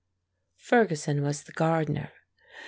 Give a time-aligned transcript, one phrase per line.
[0.57, 2.11] Ferguson was the gardener.